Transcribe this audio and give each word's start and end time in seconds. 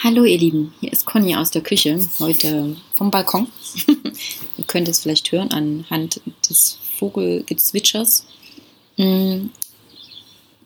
Hallo 0.00 0.22
ihr 0.24 0.38
Lieben, 0.38 0.72
hier 0.78 0.92
ist 0.92 1.06
Conny 1.06 1.34
aus 1.34 1.50
der 1.50 1.60
Küche, 1.60 1.98
heute 2.20 2.76
vom 2.94 3.10
Balkon. 3.10 3.48
ihr 4.56 4.64
könnt 4.68 4.86
es 4.86 5.00
vielleicht 5.00 5.32
hören 5.32 5.50
anhand 5.50 6.20
des 6.48 6.78
Vogelgezwitschers. 7.00 8.24
Mm, 8.96 9.46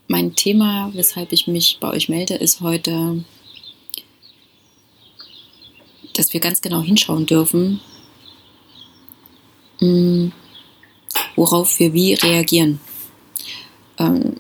mein 0.07 0.37
Thema, 0.37 0.91
weshalb 0.93 1.33
ich 1.33 1.47
mich 1.47 1.79
bei 1.81 1.89
euch 1.89 2.11
melde, 2.11 2.35
ist 2.35 2.61
heute, 2.61 3.25
dass 6.13 6.35
wir 6.35 6.41
ganz 6.41 6.61
genau 6.61 6.83
hinschauen 6.83 7.25
dürfen, 7.25 7.81
mm, 9.81 10.27
worauf 11.37 11.79
wir 11.79 11.95
wie 11.95 12.13
reagieren. 12.13 12.81
Ähm, 13.97 14.35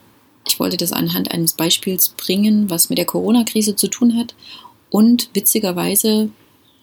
ich 0.46 0.60
wollte 0.60 0.76
das 0.76 0.92
anhand 0.92 1.30
eines 1.30 1.54
Beispiels 1.54 2.10
bringen, 2.10 2.68
was 2.68 2.90
mit 2.90 2.98
der 2.98 3.06
Corona-Krise 3.06 3.74
zu 3.74 3.88
tun 3.88 4.18
hat 4.18 4.34
und 4.92 5.30
witzigerweise 5.32 6.28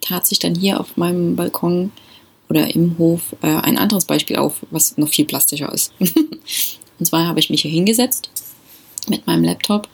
tat 0.01 0.25
sich 0.25 0.39
dann 0.39 0.55
hier 0.55 0.79
auf 0.79 0.97
meinem 0.97 1.35
Balkon 1.35 1.91
oder 2.49 2.73
im 2.73 2.97
Hof 2.97 3.35
äh, 3.43 3.47
ein 3.47 3.77
anderes 3.77 4.05
Beispiel 4.05 4.37
auf, 4.37 4.65
was 4.71 4.97
noch 4.97 5.09
viel 5.09 5.25
plastischer 5.25 5.71
ist. 5.71 5.93
und 5.99 7.05
zwar 7.05 7.27
habe 7.27 7.39
ich 7.39 7.51
mich 7.51 7.61
hier 7.61 7.69
hingesetzt 7.69 8.31
mit 9.07 9.27
meinem 9.27 9.43
Laptop 9.43 9.87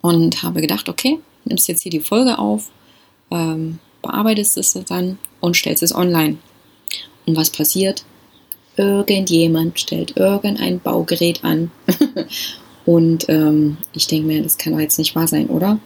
und 0.00 0.42
habe 0.42 0.60
gedacht, 0.60 0.88
okay, 0.88 1.20
nimmst 1.44 1.68
jetzt 1.68 1.84
hier 1.84 1.92
die 1.92 2.00
Folge 2.00 2.40
auf, 2.40 2.68
ähm, 3.30 3.78
bearbeitest 4.02 4.58
es 4.58 4.72
dann 4.72 5.18
und 5.38 5.56
stellst 5.56 5.84
es 5.84 5.94
online. 5.94 6.38
Und 7.26 7.36
was 7.36 7.50
passiert? 7.50 8.04
Irgendjemand 8.76 9.78
stellt 9.78 10.16
irgendein 10.16 10.80
Baugerät 10.80 11.44
an. 11.44 11.70
und 12.86 13.28
ähm, 13.28 13.76
ich 13.92 14.08
denke 14.08 14.26
mir, 14.26 14.42
das 14.42 14.58
kann 14.58 14.72
doch 14.72 14.80
jetzt 14.80 14.98
nicht 14.98 15.14
wahr 15.14 15.28
sein, 15.28 15.46
oder? 15.46 15.78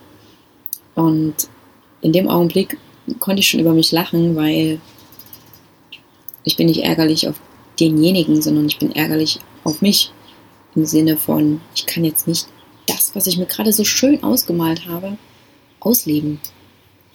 Und 0.95 1.50
in 2.06 2.12
dem 2.12 2.28
Augenblick 2.28 2.78
konnte 3.19 3.41
ich 3.41 3.48
schon 3.48 3.59
über 3.59 3.74
mich 3.74 3.91
lachen, 3.91 4.37
weil 4.37 4.80
ich 6.44 6.56
bin 6.56 6.69
nicht 6.69 6.84
ärgerlich 6.84 7.27
auf 7.27 7.34
denjenigen, 7.80 8.41
sondern 8.41 8.67
ich 8.67 8.78
bin 8.78 8.94
ärgerlich 8.94 9.41
auf 9.64 9.83
mich 9.83 10.12
im 10.77 10.86
Sinne 10.86 11.17
von, 11.17 11.61
ich 11.75 11.84
kann 11.84 12.05
jetzt 12.05 12.28
nicht 12.28 12.47
das, 12.86 13.17
was 13.17 13.27
ich 13.27 13.39
mir 13.39 13.47
gerade 13.47 13.72
so 13.72 13.83
schön 13.83 14.22
ausgemalt 14.22 14.86
habe, 14.86 15.19
ausleben. 15.80 16.39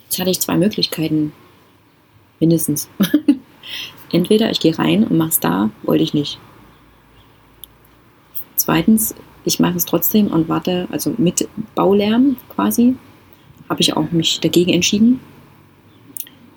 Jetzt 0.04 0.18
hatte 0.18 0.28
ich 0.28 0.40
zwei 0.40 0.58
Möglichkeiten, 0.58 1.32
mindestens. 2.38 2.90
Entweder 4.12 4.50
ich 4.50 4.60
gehe 4.60 4.78
rein 4.78 5.04
und 5.04 5.16
mache 5.16 5.30
es 5.30 5.40
da, 5.40 5.70
wollte 5.84 6.04
ich 6.04 6.12
nicht. 6.12 6.38
Zweitens, 8.56 9.14
ich 9.46 9.58
mache 9.58 9.78
es 9.78 9.86
trotzdem 9.86 10.26
und 10.26 10.50
warte, 10.50 10.86
also 10.90 11.14
mit 11.16 11.48
Baulärm 11.74 12.36
quasi, 12.54 12.96
habe 13.72 13.80
ich 13.80 13.96
auch 13.96 14.12
mich 14.12 14.38
dagegen 14.40 14.70
entschieden. 14.70 15.18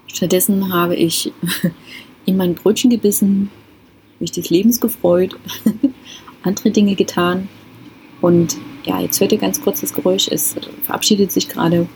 Stattdessen 0.08 0.74
habe 0.74 0.98
ich 0.98 1.32
in 2.26 2.36
mein 2.36 2.56
Brötchen 2.56 2.90
gebissen, 2.90 3.50
mich 4.20 4.34
des 4.34 4.50
Lebens 4.50 4.82
gefreut, 4.82 5.38
andere 6.44 6.72
Dinge 6.72 6.96
getan. 6.96 7.48
Und 8.20 8.58
ja, 8.84 9.00
jetzt 9.00 9.22
hört 9.22 9.32
ihr 9.32 9.38
ganz 9.38 9.62
kurz 9.62 9.80
das 9.80 9.94
Geräusch, 9.94 10.28
es 10.28 10.58
verabschiedet 10.84 11.32
sich 11.32 11.48
gerade 11.48 11.88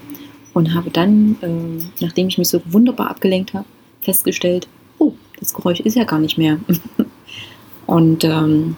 und 0.53 0.73
habe 0.73 0.89
dann, 0.89 1.35
äh, 1.41 1.83
nachdem 1.99 2.29
ich 2.29 2.37
mich 2.37 2.47
so 2.47 2.61
wunderbar 2.65 3.09
abgelenkt 3.09 3.53
habe, 3.53 3.65
festgestellt, 3.99 4.69
oh, 4.99 5.11
das 5.37 5.53
Geräusch 5.53 5.81
ist 5.81 5.97
ja 5.97 6.05
gar 6.05 6.19
nicht 6.19 6.37
mehr. 6.37 6.59
und 7.87 8.23
ähm, 8.23 8.77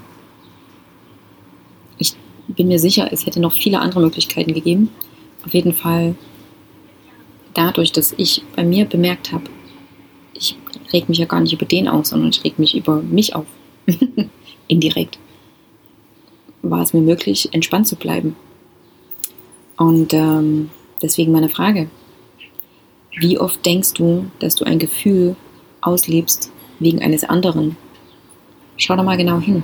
ich 1.99 2.15
bin 2.47 2.67
mir 2.67 2.79
sicher, 2.79 3.09
es 3.11 3.27
hätte 3.27 3.39
noch 3.39 3.53
viele 3.53 3.79
andere 3.79 4.01
Möglichkeiten 4.01 4.55
gegeben. 4.55 4.89
Auf 5.45 5.53
jeden 5.53 5.73
Fall 5.73 6.15
dadurch, 7.53 7.91
dass 7.91 8.13
ich 8.17 8.43
bei 8.55 8.63
mir 8.63 8.85
bemerkt 8.85 9.31
habe, 9.31 9.45
ich 10.33 10.55
reg 10.93 11.09
mich 11.09 11.19
ja 11.19 11.25
gar 11.25 11.39
nicht 11.39 11.53
über 11.53 11.65
den 11.65 11.87
auf, 11.87 12.05
sondern 12.05 12.29
ich 12.29 12.43
reg 12.43 12.59
mich 12.59 12.75
über 12.75 13.01
mich 13.01 13.35
auf. 13.35 13.45
Indirekt. 14.67 15.19
War 16.61 16.81
es 16.81 16.93
mir 16.93 17.01
möglich, 17.01 17.49
entspannt 17.51 17.87
zu 17.87 17.95
bleiben. 17.95 18.35
Und 19.77 20.13
ähm, 20.13 20.69
deswegen 21.01 21.31
meine 21.31 21.49
Frage. 21.49 21.89
Wie 23.17 23.37
oft 23.37 23.65
denkst 23.65 23.93
du, 23.93 24.27
dass 24.39 24.55
du 24.55 24.63
ein 24.63 24.79
Gefühl 24.79 25.35
auslebst 25.81 26.51
wegen 26.79 27.01
eines 27.01 27.23
anderen? 27.23 27.75
Schau 28.77 28.95
da 28.95 29.03
mal 29.03 29.17
genau 29.17 29.39
hin. 29.39 29.63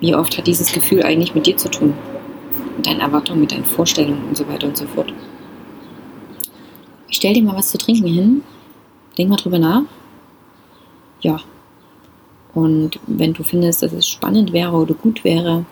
Wie 0.00 0.14
oft 0.14 0.38
hat 0.38 0.46
dieses 0.46 0.72
Gefühl 0.72 1.02
eigentlich 1.02 1.34
mit 1.34 1.46
dir 1.46 1.56
zu 1.56 1.70
tun? 1.70 1.94
Mit 2.76 2.86
deinen 2.86 3.00
Erwartungen, 3.00 3.40
mit 3.40 3.52
deinen 3.52 3.64
Vorstellungen 3.64 4.24
und 4.28 4.36
so 4.36 4.48
weiter 4.48 4.68
und 4.68 4.76
so 4.76 4.86
fort 4.86 5.12
stell 7.12 7.34
dir 7.34 7.42
mal 7.42 7.56
was 7.56 7.70
zu 7.70 7.78
trinken 7.78 8.06
hin, 8.06 8.42
denk 9.16 9.30
mal 9.30 9.36
drüber 9.36 9.58
nach. 9.58 9.82
Ja. 11.20 11.40
Und 12.54 12.98
wenn 13.06 13.32
du 13.32 13.44
findest, 13.44 13.82
dass 13.82 13.92
es 13.92 14.08
spannend 14.08 14.52
wäre 14.52 14.72
oder 14.72 14.94
gut 14.94 15.24
wäre, 15.24 15.64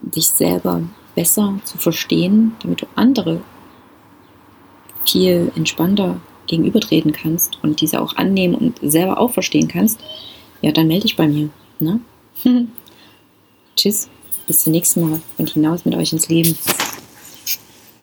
dich 0.00 0.28
selber 0.28 0.82
besser 1.14 1.58
zu 1.64 1.78
verstehen, 1.78 2.52
damit 2.62 2.82
du 2.82 2.86
andere 2.94 3.40
viel 5.04 5.50
entspannter 5.56 6.20
gegenübertreten 6.46 7.12
kannst 7.12 7.58
und 7.62 7.80
diese 7.80 8.00
auch 8.00 8.16
annehmen 8.16 8.54
und 8.54 8.78
selber 8.82 9.18
auch 9.18 9.32
verstehen 9.32 9.68
kannst, 9.68 10.00
ja, 10.62 10.72
dann 10.72 10.86
melde 10.86 11.02
dich 11.02 11.16
bei 11.16 11.26
mir. 11.26 11.50
Ne? 11.80 12.00
Tschüss, 13.76 14.08
bis 14.46 14.64
zum 14.64 14.72
nächsten 14.72 15.08
Mal 15.08 15.20
und 15.38 15.50
hinaus 15.50 15.84
mit 15.84 15.94
euch 15.94 16.12
ins 16.12 16.28
Leben. 16.28 16.56